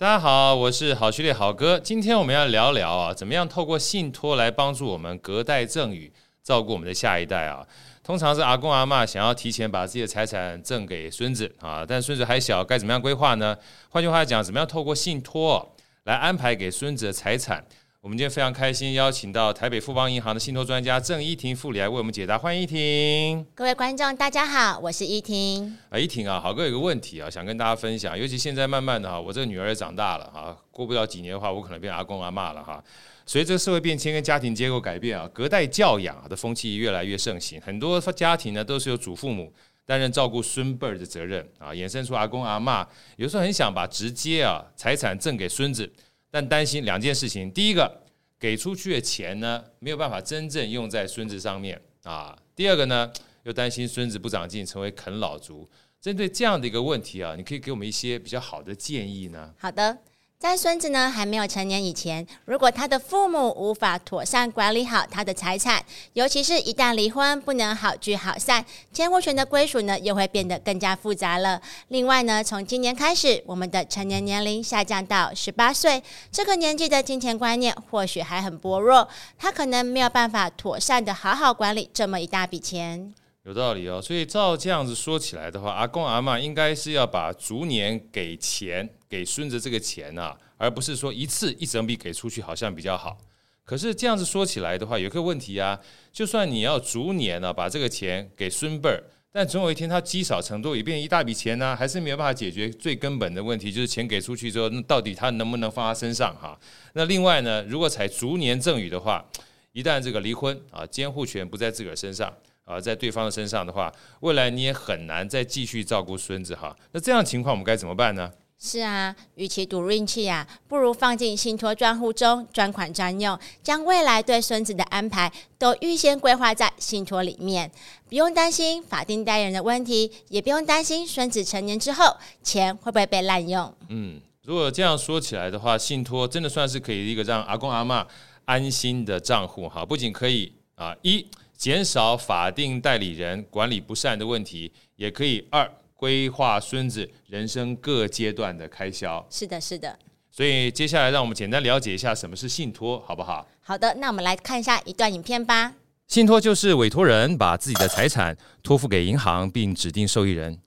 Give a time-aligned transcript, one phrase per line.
[0.00, 1.78] 大家好，我是好兄弟好哥。
[1.78, 6.10] 今天我们要聊聊啊，怎么样透过信托来帮助我们隔代赠与，
[6.42, 7.62] 照顾我们的下一代啊。
[8.02, 13.54] 通常是阿公阿妈想要提前把自己的财产赠给孙子啊，但孙子还小，该怎么样规划呢？
[13.90, 15.70] 换句话讲，怎么样透过信托
[16.04, 17.62] 来安排给孙子的财产？
[18.02, 22.38] 我们今天非常开心，邀请到台北富邦银行的信托专家郑依婷副理来为我们解答。
[22.38, 23.46] 欢迎依婷。
[23.54, 25.76] 各位观众，大家好，我是依婷。
[25.90, 28.18] 啊，依婷啊，好哥有个问题啊，想跟大家分享。
[28.18, 32.82] 尤其现在慢慢的哈，我这个女儿也长大了哈，过不了几年的话，我可能变阿公阿嬷了哈。
[33.26, 37.60] 随着社会变迁跟家庭结构改变啊，隔代教养的风气越来越盛行。
[37.60, 39.52] 很多家庭呢，都是由祖父母
[39.84, 42.86] 担任照顾孙辈儿的责任啊，衍生出阿公阿嬷
[43.16, 45.92] 有时候很想把直接啊财产赠给孙子，
[46.30, 47.50] 但担心两件事情。
[47.50, 48.00] 第一个。
[48.40, 52.34] 给出去的钱呢，没有办法真正用在孙子上面啊。
[52.56, 53.12] 第二个呢，
[53.42, 55.68] 又担心孙子不长进，成为啃老族。
[56.00, 59.52] 针对这样的一个问题啊，你可以给我们一些比较好的建议呢？
[59.58, 59.98] 好的。
[60.40, 71.60] 在孙子呢还没有成年以前，如果他的父母无法妥善管理好他的财产，尤其是一旦离婚，不能好聚好散，监护权的归属呢又会变得更加复杂了。
[71.88, 79.06] 另外呢，从今年开始，我们的成年年龄下降到十八岁，这个年纪的金钱观念或许还很薄弱，
[79.38, 83.12] 他可能没有办法妥善的好好管理这么一大笔钱。
[83.50, 93.18] 有道理哦，所以照这样子说起来的话，阿公阿嬷应该是要把逐年给钱给孙子这个钱啊，而不是说一次一整笔给出去，好像比较好。
[93.64, 95.78] 可是这样子说起来的话，有个问题啊，
[96.12, 106.56] 就算你要逐年呢、啊、把这个钱给孙辈儿，但总有一天他积少成多，也变一大笔钱呢、还是没有办法解决最根本的问题，就是钱给出去之后，那到底他能不能放他身上哈？
[106.92, 109.24] 那另外呢，如果采逐年赠与的话，
[109.72, 112.32] 一旦这个离婚啊，监护权不在自个儿身上。
[112.70, 116.76] 啊，在对方的身上的话，未来你也很难再继续照顾孙子哈。
[116.92, 118.30] 那这样情况我们该怎么办呢？
[118.62, 127.68] 是啊，与其赌运气啊，不如放进信托账户中，专款专用，将未来对孙子的安排都预先规划在信托里面，
[128.08, 133.74] 不用担心法定代理人的问题，也不用担心孙子成年之后钱会不会被滥用。
[133.88, 138.06] 嗯，如果这样说起来的话，信托真的算是可以一个让阿公阿妈
[138.44, 141.26] 安心的账户哈，不仅可以啊一。
[141.60, 149.22] 减少法定代理人管理不善的问题，也可以二规划孙子人生各阶段的开销。
[149.28, 149.98] 是的，是的。
[150.30, 153.46] 所以接下来让我们简单了解一下什么是信托，好不好？
[153.60, 155.74] 好的，那我们来看一下一段影片吧。
[156.08, 160.58] 信托就是委托人把自己的财产托付给银行，并指定受益人，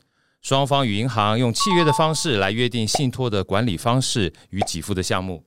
[0.43, 5.43] 双方与银行用契约的方式来约定信托的管理方式与给付的项目。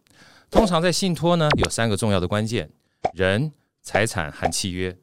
[0.51, 2.69] 通常在信托呢，有三个重要的关键：
[3.15, 4.99] 人、财产和契约。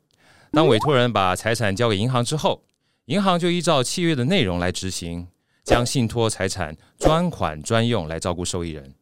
[0.56, 2.62] 当委托人把财产交给银行之后，
[3.06, 5.28] 银行就依照契约的内容来执行，
[5.64, 8.94] 将信托财产专款专用来照顾受益人。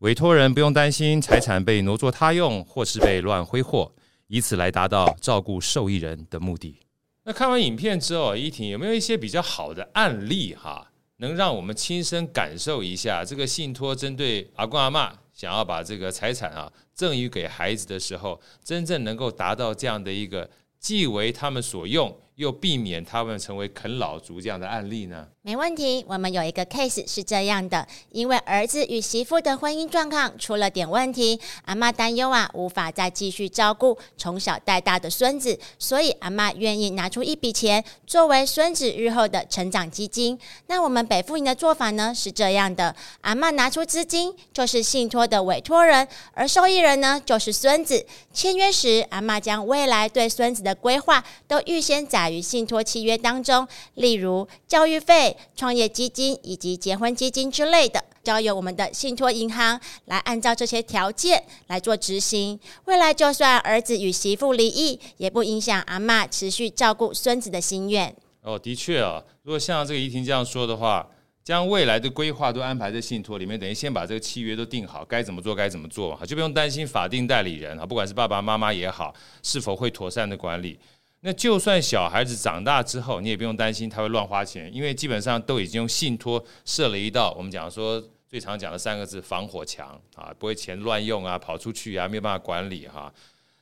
[0.00, 3.90] 委托人不用担心财产被挪作他用或是被乱挥霍，
[4.26, 6.80] 以此来达到照顾受益人的目的。
[7.24, 20.50] 那看完影片之后，依婷有没有一些比较好的案例哈，能让我们亲身感受一下这个信托针对阿公阿嬷想要把这个财产啊赠与给孩子的时候，真正能够达到这样的一个。
[20.80, 25.26] 既为他们所用，又避免他们成为啃老族这样的案例呢？
[25.42, 40.38] 没问题，我们有一个 case 是这样的，因为儿子与媳妇的婚姻状况出了点问题，阿嬷担忧啊，无法再继续照顾从小带大的孙子，所以阿嬷愿意拿出一笔钱作为孙子日后的成长基金。
[40.66, 48.06] 那我们北富银的做法呢是这样的，阿嬷拿出资金就是信托的委托人，而受益人呢就是孙子。
[48.32, 62.58] 签约时，阿嬷将未来对孙子的规划都预先载于信托契约当中，例如教育费、创业基金以及结婚基金之类的，交由我们的信托银行来按照这些条件来做执行。
[62.84, 68.14] 未来就算儿子与媳妇离异，也不影响阿嬷持续照顾孙子的心愿。
[68.42, 71.06] 哦，的确啊，如果像这个怡婷这样说的话，
[71.42, 79.12] 将未来的规划都安排在信托里面，等于先把这个契约都定好，该怎么做该怎么做，就不用担心法定代理人啊，不管是爸爸妈妈也好，
[79.42, 80.78] 是否会妥善的管理。
[81.22, 93.12] 那就算小孩子长大之后，你也不用担心他会乱花钱，因为基本上都已经用信托设了一道我们讲说最常讲的三个字防火墙啊，不会钱乱用啊，跑出去啊，没有办法管理哈。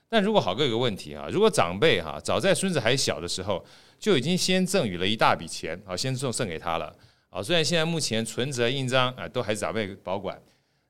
[0.09, 3.65] 但如果好哥有个问题啊，如果长辈哈早在孙子还小的时候
[3.99, 6.95] 就已经先赠予了一大笔钱啊，先送赠给他了
[7.29, 10.41] 啊，虽然现在目前存折印章啊都还是长辈保管，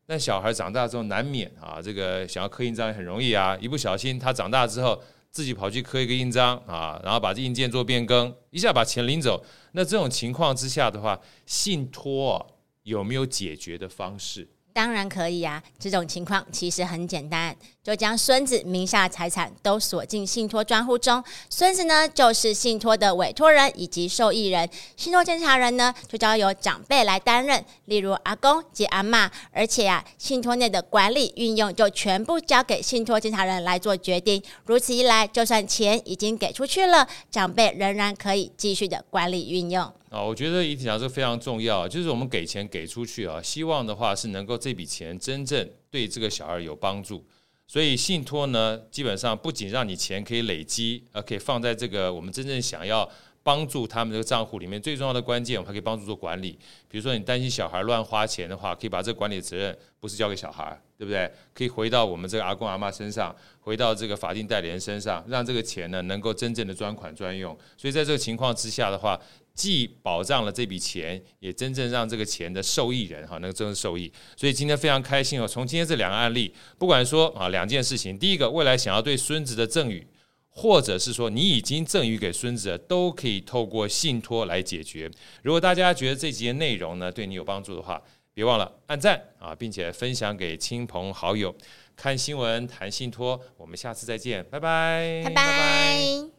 [0.06, 5.02] 但小孩长大之后难免啊，这个想要刻印章也很容易啊，一不小心他长大之后。
[5.38, 9.40] 自己跑去刻一个印章啊，然后把这硬件做变更，一下把钱领走。
[9.70, 12.44] 那这种情况之下的话，信托
[12.82, 14.48] 有没有解决的方式？
[14.78, 17.52] 当然可以啊，这种情况其实很简单，
[17.82, 21.20] 就将孙子名下财产都锁进信托专户中，
[21.50, 34.40] 孙子呢就是信托的委托人以及受益人，信托监察人呢就交由长辈来担任，例如阿公及阿嬷，而且啊，信托内的管理运用就全部交给信托监察人来做决定。
[34.64, 39.92] 如此一来，就算钱已经给出去了，长辈仍然可以继续的管理运用。
[40.10, 47.24] 啊，我觉得遗体讲这个非常重要，就是我们给钱给出去啊，希望的话是能够这笔钱真正对这个小孩有帮助。
[47.66, 53.06] 所以信托呢，基本上不仅让你钱可以累积，呃可以放在这个我们真正想要
[53.42, 54.80] 帮助他们这个账户里面。
[54.80, 56.58] 最重要的关键，我们还可以帮助做管理。
[56.88, 61.30] 比如说你担心小孩乱花钱的话，可以把这个管理责任不是交给小孩，对不对？
[61.52, 67.54] 可以回到我们这个阿公阿妈身上，回到这个法定代理人身上，让这个钱呢能够真正的专款专用。
[67.76, 69.20] 所以在这个情况之下的话，
[69.58, 74.10] 既保障了这笔钱，也真正让这个钱的受益人哈能够真正受益。
[74.36, 80.06] 所以今天非常开心哦，从今天这两个案例，不管说啊两件事情，第一个未来想要对孙子的赠与，
[80.48, 85.10] 或者是说你已经赠与给孙子，都可以透过信托来解决。
[85.42, 88.00] 如果大家觉得这集内容呢对你有帮助的话，
[88.32, 91.52] 别忘了按赞啊，并且分享给亲朋好友。
[91.96, 95.20] 看新闻谈信托，我们下次再见，拜拜。
[95.24, 96.37] 拜拜。